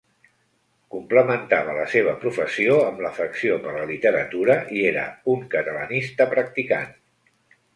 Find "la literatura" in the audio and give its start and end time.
3.77-4.57